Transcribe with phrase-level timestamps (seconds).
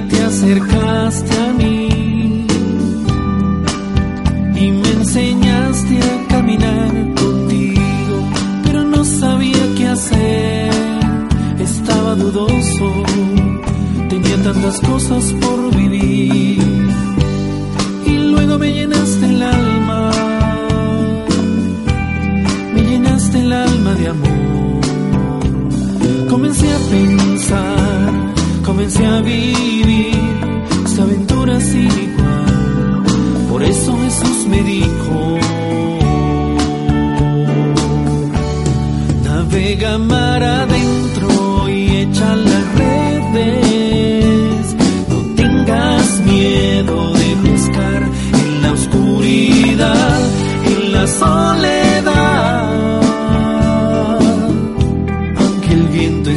[0.00, 2.46] te acercaste a mí.
[4.54, 8.16] Y me enseñaste a caminar contigo,
[8.64, 10.70] pero no sabía qué hacer,
[11.58, 12.92] estaba dudoso,
[14.08, 16.62] tenía tantas cosas por vivir.
[18.06, 20.10] Y luego me llenaste el alma,
[22.74, 24.80] me llenaste el alma de amor,
[26.28, 27.71] comencé a pensar,
[28.72, 30.16] comencé a vivir
[30.86, 33.02] esta aventura sin igual.
[33.50, 35.21] Por eso Jesús me dijo,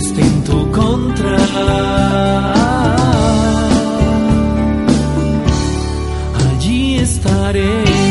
[0.05, 1.37] esté en tu contra.
[6.49, 8.04] allí estaré.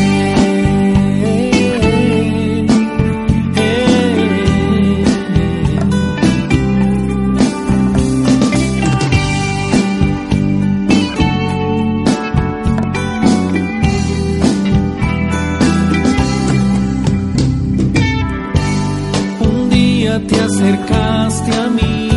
[20.21, 22.09] Te acercaste a mí.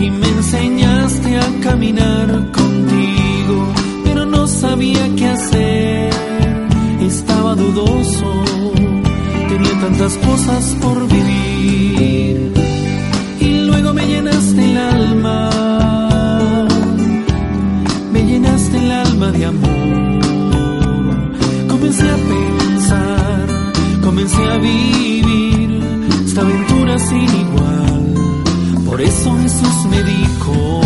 [0.00, 3.72] Y me enseñaste a caminar contigo,
[4.04, 6.10] pero no sabía qué hacer,
[7.00, 8.44] estaba dudoso,
[9.48, 12.52] tenía tantas cosas por vivir.
[13.40, 15.50] Y luego me llenaste el alma,
[18.12, 20.18] me llenaste el alma de amor,
[21.68, 23.46] comencé a pensar,
[24.02, 25.21] comencé a vivir
[26.98, 28.14] sin igual.
[28.86, 30.81] Por eso Jesús me dijo,